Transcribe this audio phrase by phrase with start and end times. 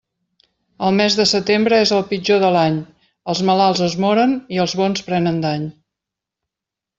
[0.85, 2.79] El mes de setembre és el pitjor de l'any;
[3.35, 5.69] els malalts es moren i els bons prenen dany.